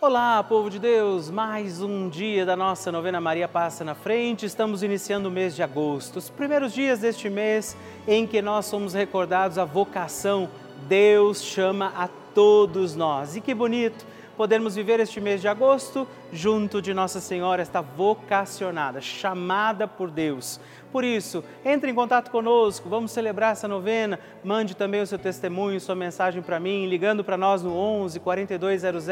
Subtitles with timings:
[0.00, 1.28] Olá, povo de Deus!
[1.28, 4.46] Mais um dia da nossa novena Maria Passa na Frente.
[4.46, 8.94] Estamos iniciando o mês de agosto, os primeiros dias deste mês em que nós somos
[8.94, 10.48] recordados a vocação.
[10.86, 13.34] Deus chama a todos nós.
[13.34, 14.06] E que bonito
[14.36, 20.60] podermos viver este mês de agosto junto de Nossa Senhora, esta vocacionada, chamada por Deus.
[20.92, 24.20] Por isso, entre em contato conosco, vamos celebrar essa novena.
[24.44, 29.08] Mande também o seu testemunho, sua mensagem para mim, ligando para nós no 11 4200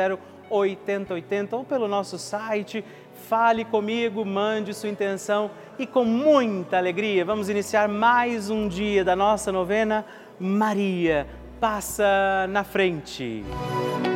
[0.50, 2.84] 8080 ou pelo nosso site.
[3.28, 9.16] Fale comigo, mande sua intenção e com muita alegria vamos iniciar mais um dia da
[9.16, 10.04] nossa novena.
[10.38, 11.26] Maria
[11.58, 13.44] passa na frente.
[14.12, 14.15] O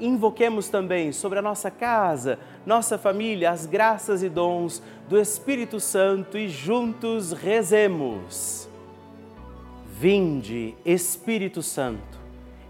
[0.00, 6.36] invoquemos também sobre a nossa casa, nossa família, as graças e dons do Espírito Santo
[6.36, 8.68] e juntos rezemos.
[9.98, 12.18] Vinde, Espírito Santo,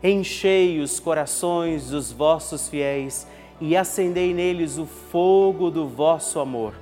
[0.03, 3.27] enchei os corações dos vossos fiéis
[3.61, 6.75] e acendei neles o fogo do vosso amor.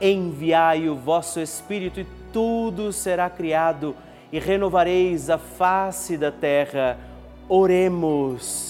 [0.00, 3.94] Enviai o vosso Espírito e tudo será criado
[4.32, 6.96] e renovareis a face da terra.
[7.48, 8.69] Oremos.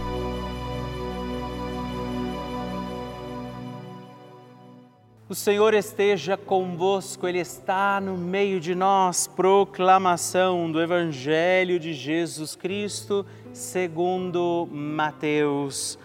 [5.31, 9.27] O Senhor esteja convosco, Ele está no meio de nós.
[9.27, 15.97] Proclamação do Evangelho de Jesus Cristo, segundo Mateus.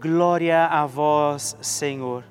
[0.00, 2.24] Glória a vós, Senhor.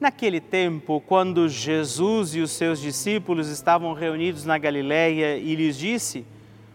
[0.00, 6.24] Naquele tempo, quando Jesus e os seus discípulos estavam reunidos na Galiléia e lhes disse: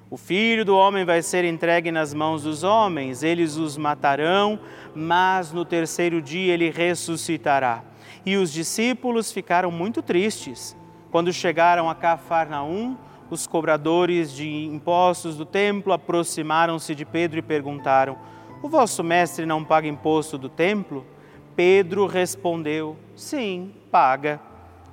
[0.07, 4.59] O filho do homem vai ser entregue nas mãos dos homens, eles os matarão,
[4.93, 7.94] mas no terceiro dia ele ressuscitará.
[8.25, 10.75] E os discípulos ficaram muito tristes.
[11.11, 12.97] Quando chegaram a Cafarnaum,
[13.29, 18.17] os cobradores de impostos do templo aproximaram-se de Pedro e perguntaram:
[18.61, 21.05] O vosso mestre não paga imposto do templo?
[21.55, 24.39] Pedro respondeu: Sim, paga.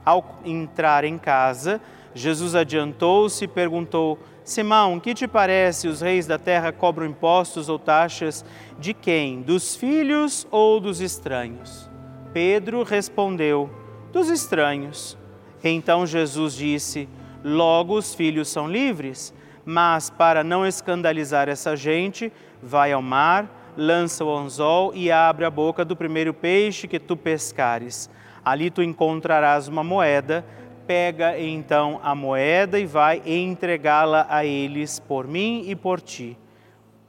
[0.04, 1.81] Ao entrar em casa,
[2.14, 5.87] Jesus adiantou-se e perguntou: Simão, que te parece?
[5.87, 8.45] Os reis da terra cobram impostos ou taxas
[8.78, 9.42] de quem?
[9.42, 11.92] Dos filhos ou dos estranhos?
[12.33, 13.71] Pedro respondeu:
[14.12, 15.17] Dos estranhos.
[15.62, 17.09] Então Jesus disse:
[17.45, 19.35] Logo os filhos são livres,
[19.65, 25.51] mas para não escandalizar essa gente, vai ao mar, lança o anzol e abre a
[25.51, 28.09] boca do primeiro peixe que tu pescares.
[28.45, 30.45] Ali tu encontrarás uma moeda.
[30.85, 36.37] Pega então a moeda e vai entregá-la a eles por mim e por ti.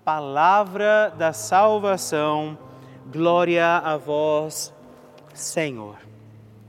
[0.06, 2.58] Palavra da salvação.
[3.12, 4.73] Glória a vós,
[5.34, 5.98] Senhor.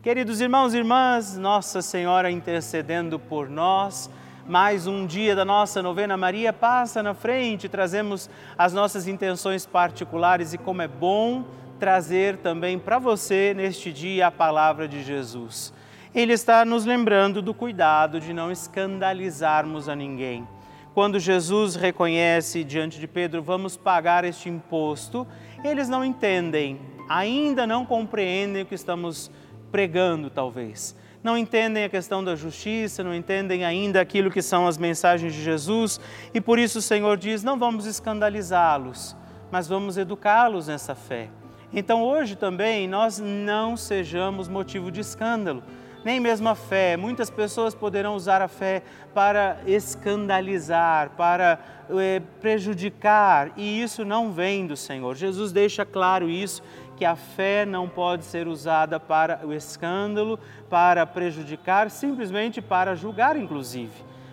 [0.02, 4.10] Queridos irmãos e irmãs, Nossa Senhora intercedendo por nós,
[4.46, 10.52] mais um dia da nossa novena Maria passa na frente, trazemos as nossas intenções particulares
[10.52, 11.44] e como é bom
[11.78, 15.72] trazer também para você neste dia a palavra de Jesus.
[16.14, 20.46] Ele está nos lembrando do cuidado de não escandalizarmos a ninguém.
[20.94, 25.26] Quando Jesus reconhece diante de Pedro, vamos pagar este imposto,
[25.64, 29.30] eles não entendem, ainda não compreendem o que estamos
[29.70, 30.96] pregando, talvez.
[31.22, 35.42] Não entendem a questão da justiça, não entendem ainda aquilo que são as mensagens de
[35.42, 35.98] Jesus,
[36.34, 39.16] e por isso o Senhor diz: não vamos escandalizá-los,
[39.50, 41.30] mas vamos educá-los nessa fé.
[41.72, 45.62] Então hoje também nós não sejamos motivo de escândalo,
[46.04, 46.96] nem mesmo a fé.
[46.96, 48.82] Muitas pessoas poderão usar a fé
[49.12, 51.58] para escandalizar, para
[51.90, 55.16] é, prejudicar, e isso não vem do Senhor.
[55.16, 56.62] Jesus deixa claro isso
[56.96, 63.36] que a fé não pode ser usada para o escândalo, para prejudicar, simplesmente para julgar,
[63.36, 63.92] inclusive.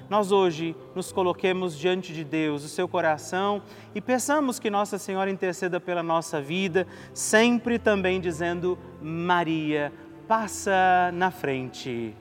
[0.10, 3.62] Nós hoje nos coloquemos diante de Deus, o seu coração,
[3.96, 9.94] e peçamos que Nossa Senhora interceda pela nossa vida, sempre também dizendo: Maria,
[10.28, 12.14] passa na frente.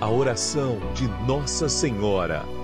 [0.00, 2.63] A oração de Nossa Senhora.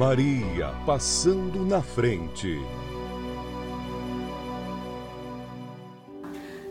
[0.00, 2.58] Maria passando na frente.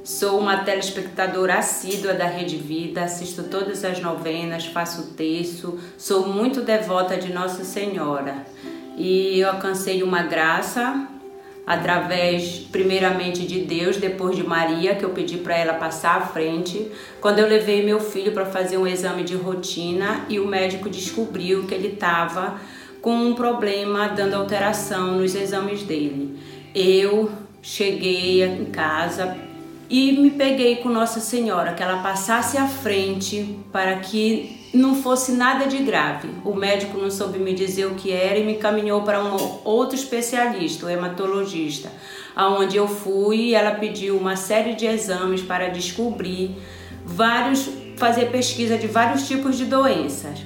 [0.04, 6.28] Sou uma telespectadora assídua da Rede Vida, assisto todas as novenas, faço o terço, sou
[6.28, 8.48] muito devota de Nossa Senhora.
[8.98, 11.08] E eu alcancei uma graça
[11.68, 16.92] através, primeiramente, de Deus, depois de Maria, que eu pedi para ela passar à frente,
[17.22, 21.68] quando eu levei meu filho para fazer um exame de rotina e o médico descobriu
[21.68, 22.60] que ele estava
[23.02, 26.38] com um problema dando alteração nos exames dele.
[26.74, 29.38] Eu cheguei em casa
[29.90, 35.32] e me peguei com Nossa Senhora que ela passasse à frente para que não fosse
[35.32, 36.30] nada de grave.
[36.46, 39.96] O médico não soube me dizer o que era e me caminhou para um outro
[39.96, 41.92] especialista, o hematologista,
[42.36, 46.56] aonde eu fui e ela pediu uma série de exames para descobrir
[47.04, 50.40] vários, fazer pesquisa de vários tipos de doenças.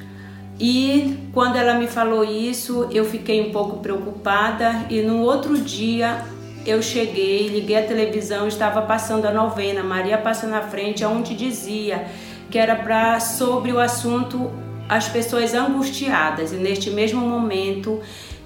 [0.59, 6.23] E quando ela me falou isso, eu fiquei um pouco preocupada e no outro dia
[6.65, 12.05] eu cheguei, liguei a televisão, estava passando a novena, Maria passa na frente, onde dizia
[12.49, 14.51] que era para sobre o assunto
[14.87, 16.53] as pessoas angustiadas.
[16.53, 17.99] E neste mesmo momento,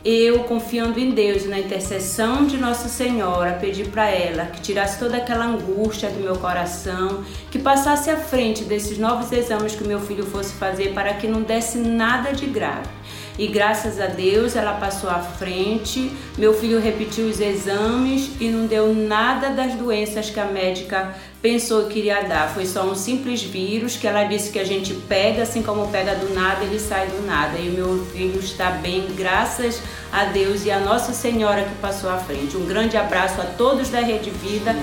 [0.03, 5.17] eu confiando em Deus na intercessão de Nossa Senhora, pedi para ela que tirasse toda
[5.17, 10.25] aquela angústia do meu coração, que passasse à frente desses novos exames que meu filho
[10.25, 12.89] fosse fazer para que não desse nada de grave
[13.37, 16.11] e graças a Deus ela passou à frente.
[16.37, 21.85] Meu filho repetiu os exames e não deu nada das doenças que a médica pensou
[21.85, 22.49] que iria dar.
[22.49, 26.15] Foi só um simples vírus que ela disse que a gente pega, assim como pega
[26.15, 27.59] do nada, ele sai do nada.
[27.59, 32.17] E meu filho está bem, graças a Deus e a Nossa Senhora que passou à
[32.17, 32.57] frente.
[32.57, 34.75] Um grande abraço a todos da Rede Vida.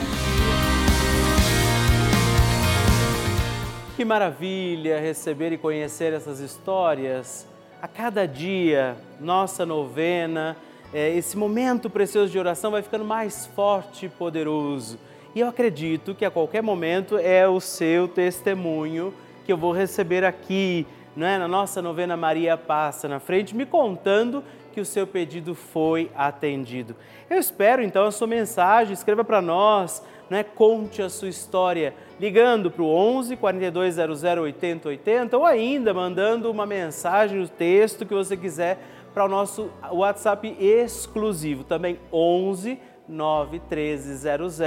[3.96, 7.46] Que maravilha receber e conhecer essas histórias
[7.80, 10.56] a cada dia, nossa novena,
[10.92, 14.98] é, esse momento precioso de oração vai ficando mais forte e poderoso.
[15.32, 19.14] E eu acredito que a qualquer momento é o seu testemunho
[19.46, 20.84] que eu vou receber aqui,
[21.16, 21.38] é?
[21.38, 26.96] na nossa novena Maria Passa na frente, me contando que o seu pedido foi atendido.
[27.30, 30.42] Eu espero então a sua mensagem, escreva para nós né?
[30.42, 36.66] Conte a sua história ligando para o 11 4200 80 80 ou ainda mandando uma
[36.66, 38.78] mensagem, o texto que você quiser
[39.12, 42.78] para o nosso WhatsApp exclusivo, também 11
[43.08, 44.58] 91300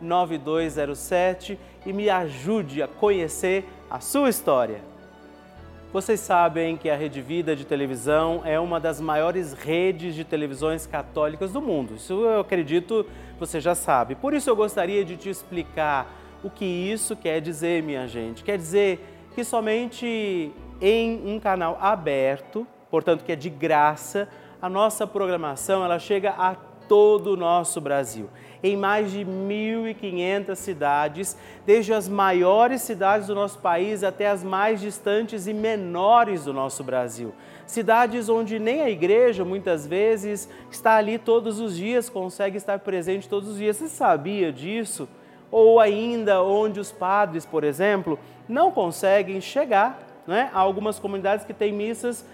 [0.00, 4.95] 9207 e me ajude a conhecer a sua história.
[5.92, 10.84] Vocês sabem que a Rede Vida de televisão é uma das maiores redes de televisões
[10.84, 11.94] católicas do mundo.
[11.94, 13.06] Isso eu acredito
[13.38, 14.16] você já sabe.
[14.16, 18.42] Por isso eu gostaria de te explicar o que isso quer dizer, minha gente.
[18.42, 19.00] Quer dizer
[19.34, 24.28] que somente em um canal aberto, portanto que é de graça,
[24.60, 26.56] a nossa programação ela chega a
[26.88, 28.28] todo o nosso Brasil.
[28.62, 34.80] Em mais de 1.500 cidades, desde as maiores cidades do nosso país até as mais
[34.80, 37.32] distantes e menores do nosso Brasil
[37.66, 43.28] cidades onde nem a igreja muitas vezes está ali todos os dias, consegue estar presente
[43.28, 43.76] todos os dias.
[43.76, 45.08] Você sabia disso?
[45.50, 51.54] Ou ainda onde os padres, por exemplo, não conseguem chegar né, a algumas comunidades que
[51.54, 52.24] têm missas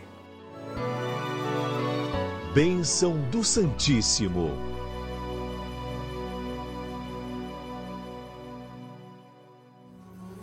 [2.54, 4.71] Bênção do Santíssimo.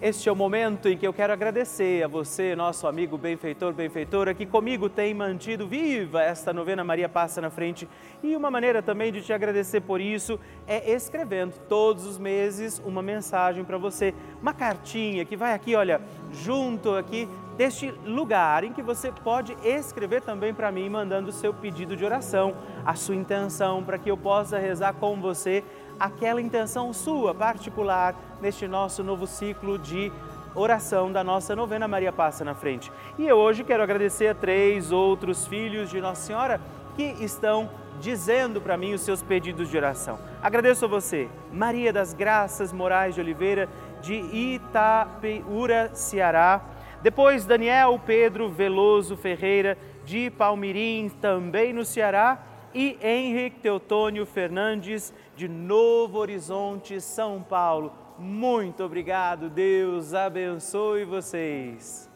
[0.00, 4.32] Este é o momento em que eu quero agradecer a você, nosso amigo benfeitor, benfeitora,
[4.32, 7.88] que comigo tem mantido viva esta novena Maria Passa na Frente.
[8.22, 13.02] E uma maneira também de te agradecer por isso é escrevendo todos os meses uma
[13.02, 18.80] mensagem para você, uma cartinha que vai aqui, olha, junto aqui deste lugar em que
[18.80, 22.54] você pode escrever também para mim, mandando o seu pedido de oração,
[22.86, 25.64] a sua intenção, para que eu possa rezar com você
[25.98, 30.12] aquela intenção sua particular neste nosso novo ciclo de
[30.54, 32.90] oração da nossa novena Maria Passa na Frente.
[33.18, 36.60] E eu hoje quero agradecer a três outros filhos de Nossa Senhora
[36.96, 40.18] que estão dizendo para mim os seus pedidos de oração.
[40.42, 43.68] Agradeço a você, Maria das Graças Moraes de Oliveira,
[44.00, 46.60] de Itapeura, Ceará.
[47.02, 52.38] Depois, Daniel Pedro Veloso Ferreira, de Palmirim, também no Ceará.
[52.74, 57.92] E Henrique Teotônio Fernandes, de Novo Horizonte, São Paulo.
[58.18, 62.10] Muito obrigado, Deus abençoe vocês.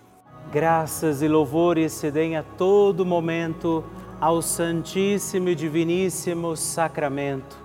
[0.51, 3.85] Graças e louvores se deem a todo momento
[4.21, 7.57] ao Santíssimo e Diviníssimo Sacramento.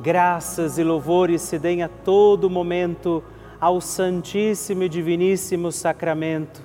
[0.00, 3.22] Graças e louvores se deem a todo momento
[3.60, 6.62] ao Santíssimo e Diviníssimo Sacramento.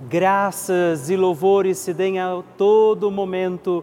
[0.00, 3.82] Graças e louvores se deem a todo momento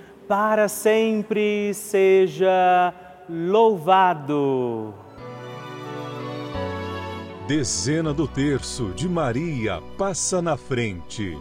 [0.31, 2.93] para sempre seja
[3.29, 4.93] louvado.
[7.45, 11.37] Dezena do terço de Maria passa na frente.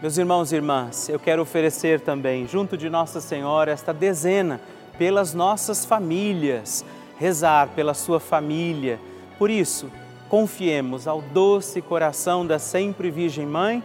[0.00, 4.62] Meus irmãos e irmãs, eu quero oferecer também, junto de Nossa Senhora, esta dezena
[4.96, 6.86] pelas nossas famílias,
[7.18, 8.98] rezar pela sua família.
[9.38, 9.90] Por isso,
[10.30, 13.84] confiemos ao doce coração da sempre Virgem Mãe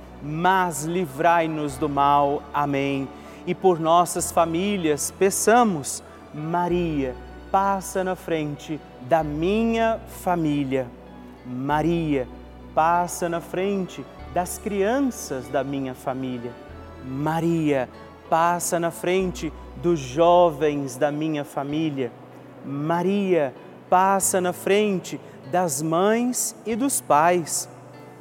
[0.21, 2.43] mas livrai-nos do mal.
[2.53, 3.07] Amém.
[3.45, 6.03] E por nossas famílias, peçamos,
[6.33, 7.15] Maria,
[7.51, 10.87] passa na frente da minha família.
[11.45, 12.27] Maria,
[12.73, 16.51] passa na frente das crianças da minha família.
[17.03, 17.89] Maria,
[18.29, 22.11] passa na frente dos jovens da minha família.
[22.63, 23.53] Maria,
[23.89, 25.19] passa na frente
[25.51, 27.67] das mães e dos pais.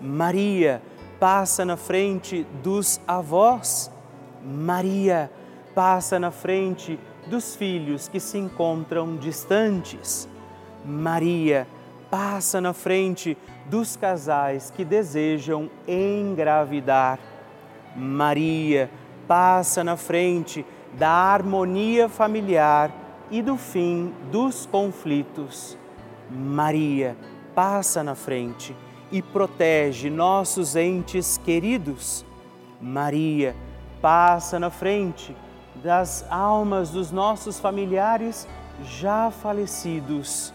[0.01, 0.83] Maria,
[1.21, 3.93] passa na frente dos avós.
[4.43, 5.31] Maria
[5.75, 10.27] passa na frente dos filhos que se encontram distantes.
[10.83, 11.69] Maria
[12.11, 17.19] passa na frente dos casais que desejam engravidar.
[17.95, 18.91] Maria
[19.29, 22.91] passa na frente da harmonia familiar
[23.31, 25.77] e do fim dos conflitos.
[26.31, 27.15] Maria
[27.55, 28.75] passa na frente
[29.11, 32.25] e protege nossos entes queridos.
[32.81, 33.55] Maria
[34.01, 35.37] passa na frente
[35.83, 38.47] das almas dos nossos familiares
[38.85, 40.53] já falecidos.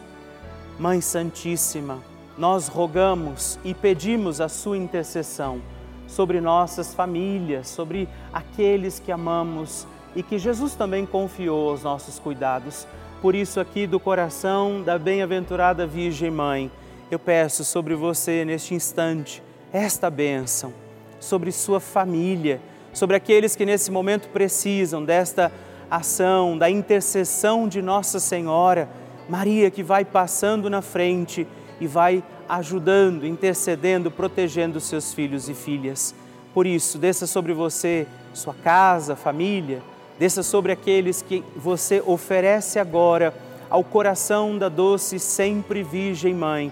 [0.79, 1.99] Mãe Santíssima,
[2.37, 5.61] nós rogamos e pedimos a sua intercessão
[6.07, 12.87] sobre nossas famílias, sobre aqueles que amamos e que Jesus também confiou aos nossos cuidados.
[13.21, 16.71] Por isso, aqui do coração da bem-aventurada Virgem Mãe,
[17.09, 20.73] eu peço sobre você neste instante esta bênção,
[21.19, 22.61] sobre sua família,
[22.93, 25.51] sobre aqueles que nesse momento precisam desta
[25.91, 28.89] ação, da intercessão de Nossa Senhora,
[29.27, 31.47] Maria que vai passando na frente
[31.79, 36.15] e vai ajudando, intercedendo, protegendo seus filhos e filhas.
[36.53, 39.81] Por isso, desça sobre você, sua casa, família,
[40.17, 43.33] desça sobre aqueles que você oferece agora
[43.69, 46.71] ao coração da doce sempre Virgem Mãe,